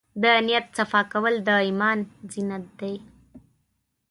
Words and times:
د 0.21 0.23
نیت 0.45 0.67
صفا 0.77 1.01
کول 1.11 1.35
د 1.47 1.49
ایمان 1.65 1.99
زینت 2.31 2.65
دی. 2.79 2.95